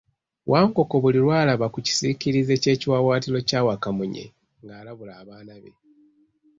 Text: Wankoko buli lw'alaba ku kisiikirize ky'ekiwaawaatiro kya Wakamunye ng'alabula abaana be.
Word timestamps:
Wankoko 0.51 0.95
buli 1.03 1.19
lw'alaba 1.25 1.65
ku 1.73 1.79
kisiikirize 1.85 2.53
ky'ekiwaawaatiro 2.61 3.39
kya 3.49 3.59
Wakamunye 3.67 4.25
ng'alabula 4.63 5.13
abaana 5.21 5.53
be. 5.61 5.71